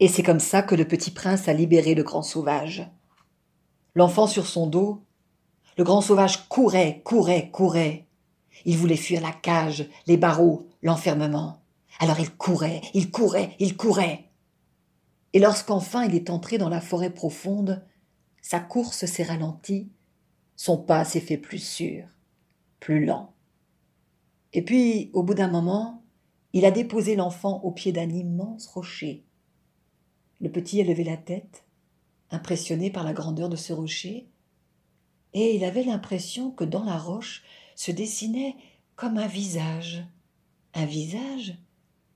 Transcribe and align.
Et 0.00 0.08
c'est 0.08 0.22
comme 0.22 0.40
ça 0.40 0.62
que 0.62 0.74
le 0.74 0.86
petit 0.86 1.10
prince 1.10 1.48
a 1.48 1.52
libéré 1.52 1.94
le 1.94 2.02
grand 2.02 2.22
sauvage. 2.22 2.88
L'enfant 3.94 4.26
sur 4.26 4.46
son 4.46 4.66
dos, 4.66 5.02
le 5.76 5.84
grand 5.84 6.00
sauvage 6.00 6.48
courait, 6.48 7.00
courait, 7.04 7.50
courait. 7.50 8.06
Il 8.64 8.76
voulait 8.76 8.96
fuir 8.96 9.20
la 9.20 9.32
cage, 9.32 9.88
les 10.06 10.16
barreaux, 10.16 10.68
l'enfermement. 10.82 11.62
Alors 12.00 12.18
il 12.18 12.30
courait, 12.30 12.80
il 12.92 13.10
courait, 13.10 13.54
il 13.58 13.76
courait. 13.76 14.30
Et 15.32 15.38
lorsqu'enfin 15.38 16.04
il 16.04 16.14
est 16.14 16.30
entré 16.30 16.58
dans 16.58 16.68
la 16.68 16.80
forêt 16.80 17.10
profonde, 17.10 17.84
sa 18.42 18.60
course 18.60 19.06
s'est 19.06 19.22
ralentie, 19.22 19.90
son 20.56 20.76
pas 20.76 21.04
s'est 21.04 21.20
fait 21.20 21.38
plus 21.38 21.58
sûr, 21.58 22.04
plus 22.78 23.04
lent. 23.04 23.34
Et 24.52 24.62
puis, 24.62 25.10
au 25.12 25.22
bout 25.22 25.34
d'un 25.34 25.48
moment, 25.48 26.04
il 26.52 26.64
a 26.64 26.70
déposé 26.70 27.16
l'enfant 27.16 27.60
au 27.64 27.72
pied 27.72 27.90
d'un 27.90 28.08
immense 28.08 28.68
rocher. 28.68 29.24
Le 30.40 30.50
petit 30.50 30.80
a 30.80 30.84
levé 30.84 31.04
la 31.04 31.16
tête, 31.16 31.64
impressionné 32.30 32.90
par 32.90 33.04
la 33.04 33.12
grandeur 33.12 33.48
de 33.48 33.56
ce 33.56 33.72
rocher, 33.72 34.26
et 35.32 35.56
il 35.56 35.64
avait 35.64 35.84
l'impression 35.84 36.50
que 36.50 36.64
dans 36.64 36.84
la 36.84 36.96
roche 36.96 37.42
se 37.74 37.90
dessinait 37.90 38.56
comme 38.96 39.18
un 39.18 39.26
visage, 39.26 40.04
un 40.74 40.86
visage 40.86 41.58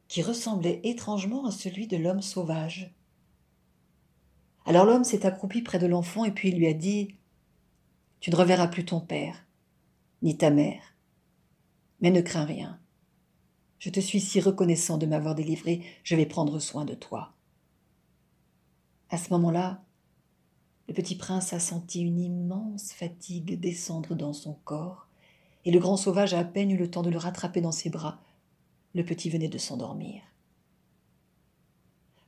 qui 0.06 0.22
ressemblait 0.22 0.80
étrangement 0.84 1.46
à 1.46 1.50
celui 1.50 1.86
de 1.86 1.96
l'homme 1.96 2.22
sauvage. 2.22 2.94
Alors 4.64 4.84
l'homme 4.84 5.04
s'est 5.04 5.26
accroupi 5.26 5.62
près 5.62 5.78
de 5.78 5.86
l'enfant 5.86 6.24
et 6.24 6.30
puis 6.30 6.50
il 6.50 6.58
lui 6.58 6.66
a 6.66 6.74
dit 6.74 7.14
Tu 8.20 8.30
ne 8.30 8.36
reverras 8.36 8.68
plus 8.68 8.84
ton 8.84 9.00
père, 9.00 9.46
ni 10.22 10.36
ta 10.36 10.50
mère, 10.50 10.94
mais 12.00 12.10
ne 12.10 12.20
crains 12.20 12.44
rien. 12.44 12.80
Je 13.78 13.90
te 13.90 14.00
suis 14.00 14.20
si 14.20 14.40
reconnaissant 14.40 14.98
de 14.98 15.06
m'avoir 15.06 15.34
délivré, 15.34 15.84
je 16.02 16.16
vais 16.16 16.26
prendre 16.26 16.58
soin 16.58 16.84
de 16.84 16.94
toi. 16.94 17.32
À 19.10 19.16
ce 19.16 19.30
moment-là, 19.32 19.82
le 20.88 20.94
petit 20.94 21.16
prince 21.16 21.52
a 21.52 21.60
senti 21.60 22.00
une 22.02 22.18
immense 22.18 22.92
fatigue 22.92 23.58
descendre 23.60 24.14
dans 24.14 24.32
son 24.32 24.54
corps, 24.64 25.08
et 25.64 25.70
le 25.70 25.78
grand 25.78 25.96
sauvage 25.96 26.34
a 26.34 26.40
à 26.40 26.44
peine 26.44 26.70
eu 26.70 26.76
le 26.76 26.90
temps 26.90 27.02
de 27.02 27.10
le 27.10 27.18
rattraper 27.18 27.60
dans 27.60 27.72
ses 27.72 27.90
bras. 27.90 28.20
Le 28.94 29.04
petit 29.04 29.28
venait 29.28 29.48
de 29.48 29.58
s'endormir. 29.58 30.22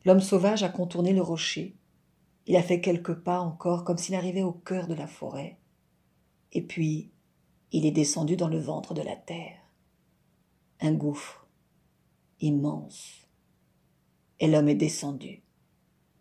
L'homme 0.05 0.21
sauvage 0.21 0.63
a 0.63 0.69
contourné 0.69 1.13
le 1.13 1.23
rocher. 1.23 1.77
Il 2.47 2.57
a 2.57 2.63
fait 2.63 2.81
quelques 2.81 3.15
pas 3.15 3.41
encore 3.41 3.85
comme 3.85 3.99
s'il 3.99 4.15
arrivait 4.15 4.43
au 4.43 4.53
cœur 4.53 4.87
de 4.87 4.95
la 4.95 5.07
forêt. 5.07 5.59
Et 6.53 6.63
puis, 6.63 7.11
il 7.73 7.87
est 7.87 7.93
descendu 7.93 8.37
dans 8.37 8.49
le 8.49 8.59
ventre 8.59 8.95
de 8.95 9.03
la 9.03 9.17
terre. 9.17 9.59
Un 10.81 10.93
gouffre 10.93 11.47
immense. 12.41 13.29
Et 14.39 14.49
l'homme 14.49 14.69
est 14.69 14.75
descendu, 14.75 15.43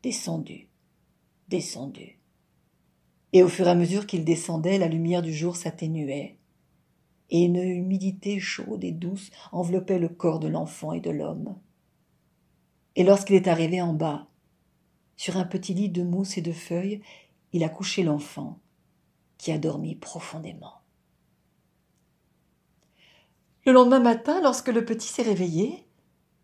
descendu, 0.04 0.70
descendu. 1.48 2.20
Et 3.34 3.44
au 3.44 3.48
fur 3.48 3.68
et 3.68 3.72
à 3.72 3.76
mesure 3.76 4.08
qu'il 4.08 4.24
descendait, 4.24 4.78
la 4.78 4.88
lumière 4.88 5.22
du 5.22 5.34
jour 5.34 5.56
s'atténuait, 5.56 6.38
et 7.30 7.44
une 7.44 7.58
humidité 7.58 8.40
chaude 8.40 8.84
et 8.84 8.92
douce 8.92 9.30
enveloppait 9.52 10.00
le 10.00 10.10
corps 10.10 10.40
de 10.40 10.48
l'enfant 10.48 10.94
et 10.94 11.00
de 11.00 11.12
l'homme. 11.12 11.56
Et 12.96 13.04
lorsqu'il 13.04 13.36
est 13.36 13.48
arrivé 13.48 13.82
en 13.82 13.94
bas, 13.94 14.28
sur 15.16 15.38
un 15.38 15.46
petit 15.46 15.74
lit 15.74 15.90
de 15.90 16.02
mousse 16.02 16.38
et 16.38 16.42
de 16.42 16.52
feuilles, 16.52 17.02
il 17.54 17.64
a 17.64 17.70
couché 17.70 18.04
l'enfant, 18.04 18.60
qui 19.38 19.52
a 19.52 19.58
dormi 19.58 19.96
profondément. 19.96 20.82
Le 23.66 23.74
lendemain 23.74 24.00
matin, 24.00 24.42
lorsque 24.42 24.70
le 24.70 24.86
petit 24.86 25.08
s'est 25.08 25.22
réveillé, 25.22 25.86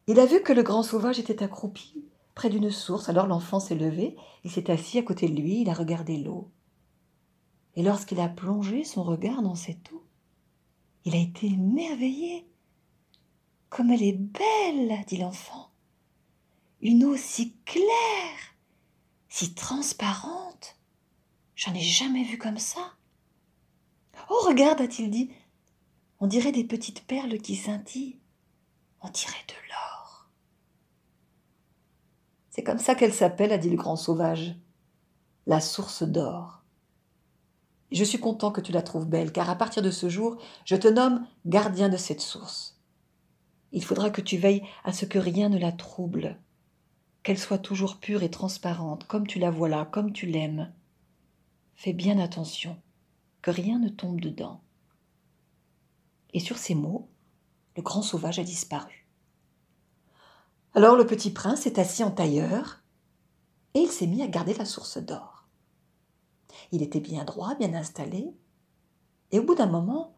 il 0.07 0.19
a 0.19 0.25
vu 0.25 0.41
que 0.43 0.53
le 0.53 0.61
grand 0.61 0.83
sauvage 0.83 1.19
était 1.19 1.41
accroupi 1.41 2.05
près 2.35 2.49
d'une 2.49 2.69
source. 2.69 3.09
Alors 3.09 3.25
l'enfant 3.25 3.59
s'est 3.59 3.75
levé, 3.75 4.15
il 4.43 4.51
s'est 4.51 4.69
assis 4.69 4.99
à 4.99 5.03
côté 5.03 5.27
de 5.27 5.35
lui, 5.35 5.61
il 5.61 5.69
a 5.69 5.73
regardé 5.73 6.17
l'eau. 6.17 6.51
Et 7.75 7.83
lorsqu'il 7.83 8.19
a 8.19 8.29
plongé 8.29 8.83
son 8.83 9.03
regard 9.03 9.41
dans 9.41 9.55
cette 9.55 9.91
eau, 9.91 10.05
il 11.05 11.15
a 11.15 11.19
été 11.19 11.47
émerveillé. 11.47 12.47
Comme 13.69 13.91
elle 13.91 14.03
est 14.03 14.13
belle, 14.13 15.03
dit 15.07 15.17
l'enfant. 15.17 15.71
Une 16.81 17.03
eau 17.03 17.17
si 17.17 17.55
claire, 17.65 18.55
si 19.27 19.53
transparente. 19.53 20.77
J'en 21.55 21.73
ai 21.73 21.81
jamais 21.81 22.23
vu 22.23 22.37
comme 22.37 22.59
ça. 22.59 22.93
Oh, 24.29 24.45
regarde, 24.47 24.81
a-t-il 24.81 25.09
dit, 25.09 25.31
on 26.19 26.27
dirait 26.27 26.51
des 26.51 26.63
petites 26.63 27.05
perles 27.05 27.37
qui 27.39 27.55
scintillent. 27.55 28.19
On 29.01 29.09
dirait 29.09 29.45
de 29.47 29.53
l'or. 29.53 29.64
C'est 32.55 32.63
comme 32.63 32.79
ça 32.79 32.95
qu'elle 32.95 33.13
s'appelle, 33.13 33.51
a 33.51 33.57
dit 33.57 33.69
le 33.69 33.75
grand 33.75 33.97
sauvage. 33.97 34.55
La 35.45 35.59
source 35.59 36.03
d'or. 36.03 36.63
Je 37.91 38.05
suis 38.05 38.17
content 38.17 38.49
que 38.49 38.61
tu 38.61 38.71
la 38.71 38.81
trouves 38.81 39.09
belle, 39.09 39.33
car 39.33 39.49
à 39.49 39.57
partir 39.57 39.83
de 39.83 39.91
ce 39.91 40.07
jour, 40.07 40.37
je 40.63 40.77
te 40.77 40.87
nomme 40.87 41.27
gardien 41.45 41.89
de 41.89 41.97
cette 41.97 42.21
source. 42.21 42.79
Il 43.73 43.83
faudra 43.83 44.09
que 44.09 44.21
tu 44.21 44.37
veilles 44.37 44.63
à 44.85 44.93
ce 44.93 45.05
que 45.05 45.19
rien 45.19 45.49
ne 45.49 45.57
la 45.57 45.73
trouble, 45.73 46.39
qu'elle 47.23 47.37
soit 47.37 47.57
toujours 47.57 47.97
pure 47.97 48.23
et 48.23 48.31
transparente, 48.31 49.05
comme 49.05 49.27
tu 49.27 49.37
la 49.37 49.51
vois 49.51 49.67
là, 49.67 49.83
comme 49.83 50.13
tu 50.13 50.25
l'aimes. 50.25 50.71
Fais 51.73 51.91
bien 51.91 52.19
attention, 52.19 52.81
que 53.41 53.51
rien 53.51 53.79
ne 53.79 53.89
tombe 53.89 54.21
dedans. 54.21 54.61
Et 56.31 56.39
sur 56.39 56.57
ces 56.57 56.73
mots, 56.73 57.09
le 57.75 57.81
grand 57.83 58.01
sauvage 58.01 58.39
a 58.39 58.43
disparu. 58.43 59.04
Alors 60.75 60.97
le 60.97 61.05
petit 61.05 61.31
prince 61.31 61.65
est 61.65 61.79
assis 61.79 62.03
en 62.03 62.11
tailleur 62.11 62.81
et 63.75 63.79
il 63.79 63.89
s'est 63.89 64.07
mis 64.07 64.21
à 64.21 64.27
garder 64.27 64.53
la 64.53 64.65
source 64.65 64.97
d'or. 64.97 65.45
Il 66.73 66.83
était 66.83 66.99
bien 66.99 67.23
droit, 67.23 67.55
bien 67.55 67.73
installé, 67.73 68.33
et 69.31 69.39
au 69.39 69.43
bout 69.43 69.55
d'un 69.55 69.67
moment, 69.67 70.17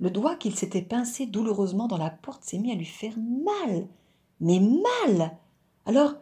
le 0.00 0.10
doigt 0.10 0.34
qu'il 0.34 0.56
s'était 0.56 0.82
pincé 0.82 1.26
douloureusement 1.26 1.86
dans 1.86 1.96
la 1.96 2.10
porte 2.10 2.42
s'est 2.42 2.58
mis 2.58 2.72
à 2.72 2.74
lui 2.74 2.84
faire 2.84 3.14
mal, 3.16 3.86
mais 4.40 4.58
mal. 4.58 5.38
Alors, 5.86 6.14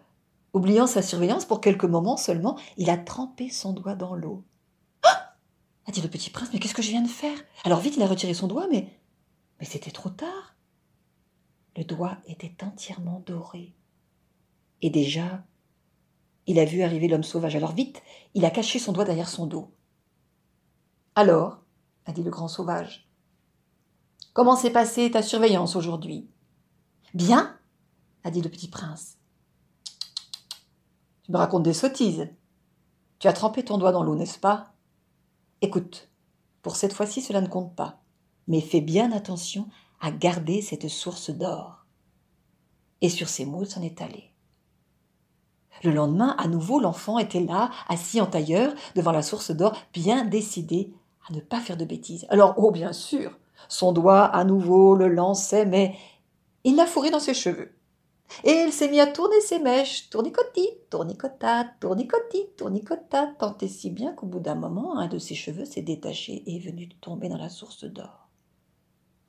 oubliant 0.52 0.86
sa 0.86 1.00
surveillance 1.00 1.46
pour 1.46 1.62
quelques 1.62 1.86
moments 1.86 2.18
seulement, 2.18 2.58
il 2.76 2.90
a 2.90 2.98
trempé 2.98 3.48
son 3.48 3.72
doigt 3.72 3.94
dans 3.94 4.14
l'eau. 4.14 4.44
Ah 5.02 5.34
a 5.86 5.92
dit 5.92 6.02
le 6.02 6.10
petit 6.10 6.28
prince, 6.28 6.50
mais 6.52 6.58
qu'est-ce 6.58 6.74
que 6.74 6.82
je 6.82 6.90
viens 6.90 7.02
de 7.02 7.08
faire? 7.08 7.38
Alors 7.64 7.80
vite, 7.80 7.96
il 7.96 8.02
a 8.02 8.06
retiré 8.06 8.34
son 8.34 8.48
doigt, 8.48 8.66
mais 8.70 8.86
mais 9.60 9.66
c'était 9.66 9.90
trop 9.90 10.10
tard. 10.10 10.51
Le 11.76 11.84
doigt 11.84 12.18
était 12.26 12.64
entièrement 12.64 13.22
doré. 13.26 13.74
Et 14.82 14.90
déjà, 14.90 15.44
il 16.46 16.58
a 16.58 16.64
vu 16.64 16.82
arriver 16.82 17.08
l'homme 17.08 17.22
sauvage. 17.22 17.56
Alors 17.56 17.72
vite, 17.72 18.02
il 18.34 18.44
a 18.44 18.50
caché 18.50 18.78
son 18.78 18.92
doigt 18.92 19.04
derrière 19.04 19.28
son 19.28 19.46
dos. 19.46 19.72
Alors, 21.14 21.60
a 22.06 22.12
dit 22.12 22.22
le 22.22 22.30
grand 22.30 22.48
sauvage, 22.48 23.08
comment 24.32 24.56
s'est 24.56 24.70
passée 24.70 25.10
ta 25.10 25.22
surveillance 25.22 25.76
aujourd'hui? 25.76 26.28
Bien, 27.14 27.58
a 28.24 28.30
dit 28.30 28.42
le 28.42 28.50
petit 28.50 28.68
prince. 28.68 29.18
Tu 31.22 31.32
me 31.32 31.36
racontes 31.36 31.62
des 31.62 31.74
sottises. 31.74 32.28
Tu 33.18 33.28
as 33.28 33.32
trempé 33.32 33.64
ton 33.64 33.78
doigt 33.78 33.92
dans 33.92 34.02
l'eau, 34.02 34.16
n'est-ce 34.16 34.38
pas? 34.38 34.74
Écoute, 35.60 36.10
pour 36.62 36.76
cette 36.76 36.92
fois-ci, 36.92 37.22
cela 37.22 37.40
ne 37.40 37.46
compte 37.46 37.74
pas 37.76 38.02
mais 38.48 38.60
fais 38.60 38.80
bien 38.80 39.12
attention 39.12 39.68
à 40.02 40.10
garder 40.10 40.60
cette 40.60 40.88
source 40.88 41.30
d'or. 41.30 41.86
Et 43.00 43.08
sur 43.08 43.28
ces 43.28 43.46
mots, 43.46 43.64
s'en 43.64 43.80
est 43.82 44.02
allé. 44.02 44.32
Le 45.84 45.92
lendemain, 45.92 46.36
à 46.38 46.48
nouveau, 46.48 46.80
l'enfant 46.80 47.18
était 47.18 47.40
là, 47.40 47.70
assis 47.88 48.20
en 48.20 48.26
tailleur, 48.26 48.74
devant 48.94 49.12
la 49.12 49.22
source 49.22 49.52
d'or, 49.52 49.74
bien 49.94 50.24
décidé 50.24 50.92
à 51.28 51.32
ne 51.32 51.40
pas 51.40 51.60
faire 51.60 51.76
de 51.76 51.84
bêtises. 51.84 52.26
Alors, 52.28 52.54
oh, 52.58 52.70
bien 52.70 52.92
sûr, 52.92 53.38
son 53.68 53.92
doigt 53.92 54.24
à 54.24 54.44
nouveau 54.44 54.94
le 54.94 55.08
lançait, 55.08 55.66
mais 55.66 55.96
il 56.64 56.76
l'a 56.76 56.86
fourré 56.86 57.10
dans 57.10 57.20
ses 57.20 57.34
cheveux. 57.34 57.72
Et 58.44 58.64
il 58.66 58.72
s'est 58.72 58.88
mis 58.88 59.00
à 59.00 59.06
tourner 59.06 59.40
ses 59.40 59.58
mèches, 59.58 60.08
tournicotis, 60.10 60.70
tournicota, 60.90 61.66
tournicotis, 61.80 62.46
tournicota, 62.56 63.34
tant 63.38 63.56
et 63.60 63.68
si 63.68 63.90
bien 63.90 64.12
qu'au 64.12 64.26
bout 64.26 64.40
d'un 64.40 64.54
moment, 64.54 64.98
un 64.98 65.06
de 65.06 65.18
ses 65.18 65.34
cheveux 65.34 65.64
s'est 65.64 65.82
détaché 65.82 66.42
et 66.46 66.56
est 66.56 66.60
venu 66.60 66.88
tomber 66.88 67.28
dans 67.28 67.36
la 67.36 67.50
source 67.50 67.84
d'or. 67.84 68.21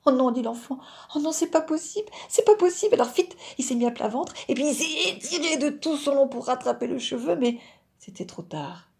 Oh 0.06 0.12
non, 0.12 0.30
dit 0.30 0.42
l'enfant. 0.42 0.78
Oh 1.14 1.20
non, 1.20 1.32
c'est 1.32 1.50
pas 1.50 1.62
possible, 1.62 2.08
c'est 2.28 2.44
pas 2.44 2.56
possible. 2.56 2.94
Alors 2.94 3.12
vite, 3.12 3.36
il 3.58 3.64
s'est 3.64 3.74
mis 3.74 3.86
à 3.86 3.90
plat 3.90 4.08
ventre, 4.08 4.34
et 4.48 4.54
puis 4.54 4.68
il 4.68 4.74
s'est 4.74 5.16
étiré 5.16 5.56
de 5.56 5.70
tout 5.70 5.96
son 5.96 6.14
long 6.14 6.28
pour 6.28 6.46
rattraper 6.46 6.86
le 6.86 6.98
cheveu, 6.98 7.36
mais 7.36 7.58
c'était 7.98 8.26
trop 8.26 8.42
tard. 8.42 8.90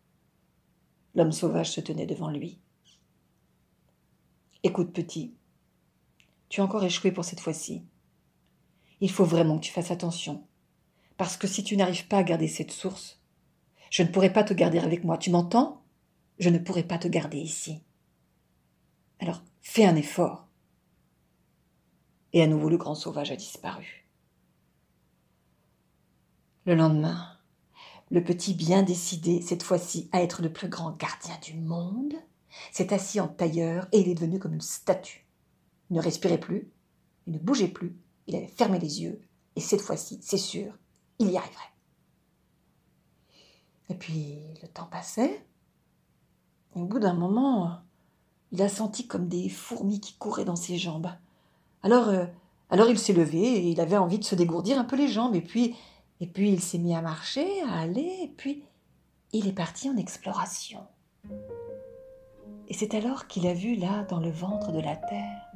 L'homme 1.14 1.32
sauvage 1.32 1.70
se 1.70 1.80
tenait 1.80 2.06
devant 2.06 2.30
lui. 2.30 2.58
Écoute, 4.62 4.94
petit, 4.94 5.34
tu 6.48 6.62
as 6.62 6.64
encore 6.64 6.84
échoué 6.84 7.12
pour 7.12 7.24
cette 7.24 7.40
fois-ci. 7.40 7.84
Il 9.00 9.10
faut 9.10 9.26
vraiment 9.26 9.58
que 9.58 9.64
tu 9.64 9.72
fasses 9.72 9.90
attention, 9.90 10.46
parce 11.18 11.36
que 11.36 11.46
si 11.46 11.62
tu 11.62 11.76
n'arrives 11.76 12.08
pas 12.08 12.18
à 12.18 12.22
garder 12.22 12.48
cette 12.48 12.72
source, 12.72 13.20
je 13.90 14.02
ne 14.02 14.08
pourrai 14.08 14.32
pas 14.32 14.42
te 14.42 14.54
garder 14.54 14.78
avec 14.78 15.04
moi. 15.04 15.18
Tu 15.18 15.30
m'entends? 15.30 15.82
Je 16.38 16.48
ne 16.48 16.58
pourrai 16.58 16.82
pas 16.82 16.98
te 16.98 17.08
garder 17.08 17.38
ici. 17.38 17.82
Alors, 19.20 19.42
fais 19.60 19.84
un 19.84 19.94
effort 19.94 20.43
et 22.34 22.42
à 22.42 22.46
nouveau 22.46 22.68
le 22.68 22.76
grand 22.76 22.96
sauvage 22.96 23.30
a 23.30 23.36
disparu. 23.36 24.06
Le 26.66 26.74
lendemain, 26.74 27.38
le 28.10 28.22
petit 28.24 28.54
bien 28.54 28.82
décidé, 28.82 29.40
cette 29.40 29.62
fois-ci, 29.62 30.10
à 30.12 30.20
être 30.20 30.42
le 30.42 30.52
plus 30.52 30.68
grand 30.68 30.90
gardien 30.90 31.38
du 31.42 31.54
monde, 31.54 32.14
s'est 32.72 32.92
assis 32.92 33.20
en 33.20 33.28
tailleur 33.28 33.86
et 33.92 34.00
il 34.00 34.08
est 34.08 34.14
devenu 34.14 34.40
comme 34.40 34.54
une 34.54 34.60
statue. 34.60 35.26
Il 35.90 35.96
ne 35.96 36.02
respirait 36.02 36.40
plus, 36.40 36.72
il 37.26 37.34
ne 37.34 37.38
bougeait 37.38 37.68
plus, 37.68 37.96
il 38.26 38.34
avait 38.34 38.48
fermé 38.48 38.80
les 38.80 39.02
yeux, 39.02 39.20
et 39.54 39.60
cette 39.60 39.80
fois-ci, 39.80 40.18
c'est 40.20 40.36
sûr, 40.36 40.76
il 41.20 41.30
y 41.30 41.36
arriverait. 41.36 41.62
Et 43.90 43.94
puis 43.94 44.38
le 44.60 44.68
temps 44.68 44.88
passait, 44.90 45.46
au 46.74 46.84
bout 46.84 46.98
d'un 46.98 47.14
moment, 47.14 47.78
il 48.50 48.60
a 48.60 48.68
senti 48.68 49.06
comme 49.06 49.28
des 49.28 49.48
fourmis 49.48 50.00
qui 50.00 50.14
couraient 50.14 50.44
dans 50.44 50.56
ses 50.56 50.78
jambes. 50.78 51.10
Alors, 51.84 52.08
euh, 52.08 52.24
alors 52.70 52.88
il 52.88 52.98
s'est 52.98 53.12
levé 53.12 53.42
et 53.42 53.68
il 53.68 53.78
avait 53.78 53.98
envie 53.98 54.18
de 54.18 54.24
se 54.24 54.34
dégourdir 54.34 54.78
un 54.78 54.84
peu 54.84 54.96
les 54.96 55.06
jambes, 55.06 55.34
et 55.34 55.42
puis, 55.42 55.76
et 56.18 56.26
puis 56.26 56.50
il 56.50 56.62
s'est 56.62 56.78
mis 56.78 56.94
à 56.94 57.02
marcher, 57.02 57.46
à 57.68 57.80
aller, 57.80 58.20
et 58.22 58.32
puis 58.34 58.64
il 59.34 59.46
est 59.46 59.52
parti 59.52 59.90
en 59.90 59.96
exploration. 59.98 60.80
Et 62.68 62.72
c'est 62.72 62.94
alors 62.94 63.26
qu'il 63.26 63.46
a 63.46 63.52
vu 63.52 63.74
là, 63.74 64.04
dans 64.04 64.18
le 64.18 64.30
ventre 64.30 64.72
de 64.72 64.80
la 64.80 64.96
terre, 64.96 65.52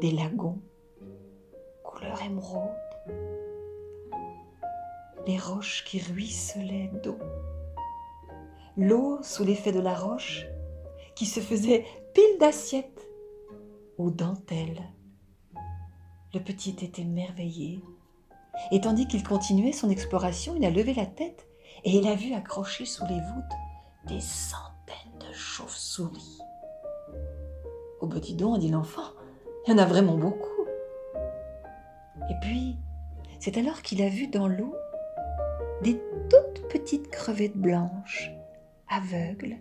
des 0.00 0.10
lagons, 0.10 0.58
couleur 1.84 2.22
émeraude, 2.22 2.70
les 5.26 5.36
roches 5.36 5.84
qui 5.84 6.00
ruisselaient 6.00 6.90
d'eau, 7.04 7.18
l'eau 8.78 9.18
sous 9.22 9.44
l'effet 9.44 9.72
de 9.72 9.80
la 9.80 9.94
roche 9.94 10.46
qui 11.14 11.26
se 11.26 11.40
faisait 11.40 11.84
pile 12.14 12.38
d'assiettes 12.38 13.06
ou 13.98 14.10
dentelles. 14.10 14.80
Le 16.32 16.40
petit 16.40 16.70
était 16.70 17.02
émerveillé, 17.02 17.82
et 18.70 18.80
tandis 18.80 19.06
qu'il 19.06 19.22
continuait 19.22 19.72
son 19.72 19.90
exploration, 19.90 20.54
il 20.56 20.64
a 20.64 20.70
levé 20.70 20.94
la 20.94 21.06
tête 21.06 21.46
et 21.84 21.90
il 21.90 22.06
a 22.06 22.14
vu 22.14 22.34
accrochés 22.34 22.84
sous 22.84 23.04
les 23.06 23.20
voûtes 23.20 24.06
des 24.06 24.20
centaines 24.20 25.18
de 25.18 25.32
chauves-souris. 25.32 26.38
Au 28.00 28.06
petit 28.06 28.34
don, 28.34 28.58
dit 28.58 28.70
l'enfant, 28.70 29.12
il 29.66 29.72
y 29.72 29.74
en 29.74 29.78
a 29.78 29.86
vraiment 29.86 30.16
beaucoup. 30.16 30.66
Et 32.30 32.34
puis, 32.40 32.76
c'est 33.40 33.56
alors 33.58 33.82
qu'il 33.82 34.02
a 34.02 34.08
vu 34.08 34.28
dans 34.28 34.46
l'eau 34.46 34.74
des 35.82 36.00
toutes 36.28 36.68
petites 36.68 37.10
crevettes 37.10 37.56
blanches, 37.56 38.30
aveugles. 38.88 39.56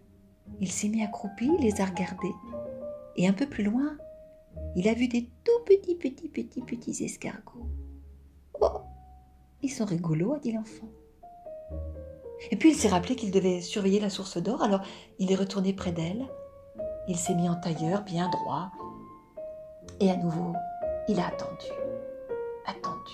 Il 0.60 0.72
s'est 0.72 0.90
mis 0.90 1.04
accroupi, 1.04 1.50
les 1.60 1.82
a 1.82 1.86
regardées. 1.86 2.36
Et 3.16 3.28
un 3.28 3.34
peu 3.34 3.48
plus 3.48 3.64
loin, 3.64 3.98
il 4.76 4.88
a 4.88 4.94
vu 4.94 5.08
des 5.08 5.30
tout 5.44 5.64
petits, 5.66 5.96
petits, 5.96 6.30
petits, 6.30 6.62
petits 6.62 7.04
escargots. 7.04 7.68
Oh, 8.62 8.82
ils 9.62 9.70
sont 9.70 9.86
rigolos, 9.86 10.34
a 10.34 10.40
dit 10.40 10.52
l'enfant. 10.52 10.88
Et 12.52 12.56
puis 12.56 12.72
il 12.72 12.76
s'est 12.76 12.88
rappelé 12.88 13.16
qu'il 13.16 13.32
devait 13.32 13.62
surveiller 13.62 14.00
la 14.00 14.10
source 14.10 14.38
d'or, 14.38 14.62
alors 14.64 14.82
il 15.18 15.32
est 15.32 15.36
retourné 15.36 15.74
près 15.74 15.92
d'elle. 15.92 16.28
Il 17.08 17.18
s'est 17.18 17.36
mis 17.36 17.50
en 17.50 17.56
tailleur, 17.56 18.04
bien 18.04 18.30
droit. 18.30 18.72
Et 20.00 20.10
à 20.10 20.16
nouveau, 20.16 20.54
il 21.08 21.20
a 21.20 21.28
attendu, 21.28 21.72
attendu. 22.66 23.14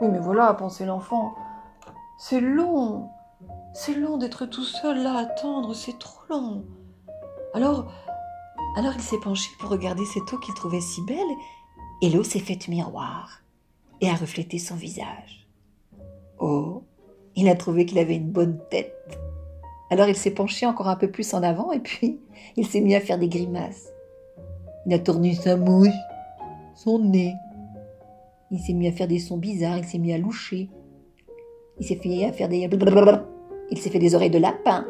Oui, 0.00 0.08
mais 0.08 0.18
voilà, 0.18 0.54
pensé 0.54 0.84
l'enfant. 0.84 1.34
C'est 2.18 2.40
long. 2.40 3.08
C'est 3.74 3.94
long 3.94 4.16
d'être 4.16 4.46
tout 4.46 4.64
seul 4.64 5.02
là 5.02 5.14
à 5.14 5.22
attendre, 5.22 5.74
c'est 5.74 5.98
trop 5.98 6.22
long. 6.30 6.64
Alors, 7.54 7.90
alors 8.76 8.92
il 8.94 9.02
s'est 9.02 9.18
penché 9.18 9.50
pour 9.58 9.70
regarder 9.70 10.04
cette 10.04 10.32
eau 10.32 10.38
qu'il 10.38 10.54
trouvait 10.54 10.80
si 10.80 11.02
belle, 11.02 11.16
et 12.02 12.10
l'eau 12.10 12.22
s'est 12.22 12.38
faite 12.38 12.68
miroir 12.68 13.42
et 14.00 14.08
a 14.08 14.14
reflété 14.14 14.58
son 14.58 14.76
visage. 14.76 15.48
Oh, 16.38 16.84
il 17.34 17.48
a 17.48 17.56
trouvé 17.56 17.86
qu'il 17.86 17.98
avait 17.98 18.16
une 18.16 18.30
bonne 18.30 18.60
tête. 18.70 19.18
Alors 19.90 20.08
il 20.08 20.16
s'est 20.16 20.30
penché 20.30 20.66
encore 20.66 20.88
un 20.88 20.96
peu 20.96 21.10
plus 21.10 21.34
en 21.34 21.42
avant 21.42 21.72
et 21.72 21.80
puis 21.80 22.20
il 22.56 22.66
s'est 22.66 22.80
mis 22.80 22.94
à 22.94 23.00
faire 23.00 23.18
des 23.18 23.28
grimaces. 23.28 23.88
Il 24.86 24.94
a 24.94 24.98
tourné 24.98 25.34
sa 25.34 25.56
mouche, 25.56 25.88
son 26.74 26.98
nez. 26.98 27.34
Il 28.50 28.60
s'est 28.60 28.72
mis 28.72 28.88
à 28.88 28.92
faire 28.92 29.08
des 29.08 29.18
sons 29.18 29.36
bizarres, 29.36 29.78
il 29.78 29.84
s'est 29.84 29.98
mis 29.98 30.12
à 30.12 30.18
loucher. 30.18 30.70
Il 31.80 31.86
s'est 31.86 31.96
fait 31.96 32.24
à 32.24 32.32
faire 32.32 32.48
des... 32.48 32.68
Il 33.70 33.78
s'est 33.78 33.90
fait 33.90 33.98
des 33.98 34.14
oreilles 34.14 34.30
de 34.30 34.38
lapin. 34.38 34.86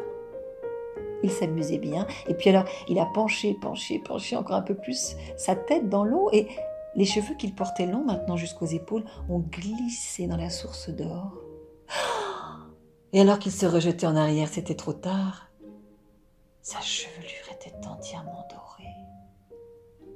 Il 1.23 1.31
s'amusait 1.31 1.77
bien. 1.77 2.07
Et 2.27 2.33
puis 2.33 2.49
alors, 2.49 2.65
il 2.87 2.99
a 2.99 3.05
penché, 3.05 3.53
penché, 3.53 3.99
penché 3.99 4.35
encore 4.35 4.55
un 4.55 4.61
peu 4.61 4.75
plus 4.75 5.15
sa 5.37 5.55
tête 5.55 5.89
dans 5.89 6.03
l'eau 6.03 6.29
et 6.31 6.47
les 6.95 7.05
cheveux 7.05 7.35
qu'il 7.35 7.53
portait 7.53 7.85
longs 7.85 8.03
maintenant 8.03 8.37
jusqu'aux 8.37 8.65
épaules 8.65 9.05
ont 9.29 9.39
glissé 9.39 10.27
dans 10.27 10.37
la 10.37 10.49
source 10.49 10.89
d'or. 10.89 11.33
Et 13.13 13.21
alors 13.21 13.39
qu'il 13.39 13.51
se 13.51 13.65
rejetait 13.65 14.05
en 14.05 14.15
arrière, 14.15 14.49
c'était 14.49 14.75
trop 14.75 14.93
tard. 14.93 15.49
Sa 16.61 16.79
chevelure 16.81 17.51
était 17.51 17.75
entièrement 17.87 18.45
dorée. 18.49 18.69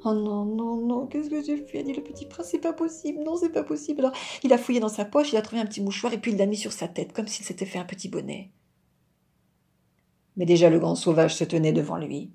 Oh 0.06 0.14
non, 0.14 0.46
non, 0.46 0.78
non, 0.78 1.08
qu'est-ce 1.08 1.30
que 1.30 1.42
j'ai 1.42 1.58
fait 1.66 1.82
dit 1.84 1.94
le 1.94 2.04
petit 2.04 2.26
prince, 2.26 2.50
c'est 2.52 2.60
pas 2.60 2.74
possible, 2.74 3.24
non, 3.24 3.38
c'est 3.38 3.50
pas 3.50 3.64
possible. 3.64 4.02
Alors, 4.02 4.12
il 4.44 4.52
a 4.52 4.58
fouillé 4.58 4.80
dans 4.80 4.90
sa 4.90 5.06
poche, 5.06 5.32
il 5.32 5.38
a 5.38 5.42
trouvé 5.42 5.62
un 5.62 5.66
petit 5.66 5.82
mouchoir 5.82 6.14
et 6.14 6.18
puis 6.18 6.32
il 6.32 6.38
l'a 6.38 6.46
mis 6.46 6.58
sur 6.58 6.74
sa 6.74 6.88
tête, 6.88 7.14
comme 7.14 7.28
s'il 7.28 7.46
s'était 7.46 7.66
fait 7.66 7.80
un 7.80 7.86
petit 7.86 8.10
bonnet. 8.10 8.52
Mais 10.36 10.46
déjà 10.46 10.70
le 10.70 10.80
grand 10.80 10.96
sauvage 10.96 11.36
se 11.36 11.44
tenait 11.44 11.74
devant 11.74 11.98
lui. 11.98 12.32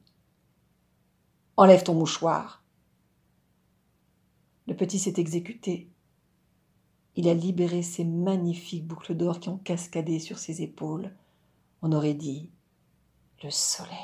Enlève 1.57 1.83
ton 1.83 1.95
mouchoir. 1.95 2.63
Le 4.67 4.77
petit 4.77 4.99
s'est 4.99 5.15
exécuté. 5.17 5.91
Il 7.17 7.29
a 7.29 7.35
libéré 7.35 7.83
ses 7.83 8.05
magnifiques 8.05 8.87
boucles 8.87 9.17
d'or 9.17 9.41
qui 9.41 9.49
ont 9.49 9.59
cascadé 9.59 10.21
sur 10.21 10.39
ses 10.39 10.63
épaules. 10.63 11.11
On 11.83 11.93
aurait 11.93 12.15
dit 12.15 12.51
le 13.43 13.51
soleil. 13.51 13.97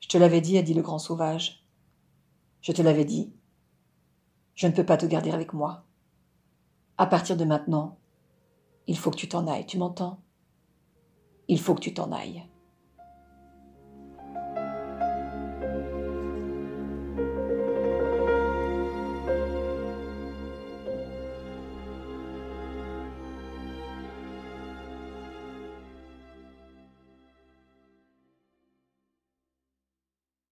Je 0.00 0.08
te 0.08 0.18
l'avais 0.18 0.40
dit, 0.40 0.58
a 0.58 0.62
dit 0.62 0.74
le 0.74 0.82
grand 0.82 0.98
sauvage. 0.98 1.66
Je 2.60 2.72
te 2.72 2.82
l'avais 2.82 3.04
dit. 3.04 3.32
Je 4.54 4.66
ne 4.66 4.72
peux 4.72 4.86
pas 4.86 4.96
te 4.96 5.06
garder 5.06 5.30
avec 5.30 5.52
moi. 5.54 5.84
À 6.98 7.06
partir 7.06 7.36
de 7.36 7.44
maintenant, 7.44 7.98
il 8.86 8.98
faut 8.98 9.10
que 9.10 9.16
tu 9.16 9.28
t'en 9.28 9.46
ailles, 9.46 9.66
tu 9.66 9.78
m'entends? 9.78 10.20
Il 11.48 11.60
faut 11.60 11.74
que 11.74 11.80
tu 11.80 11.94
t'en 11.94 12.12
ailles. 12.12 12.44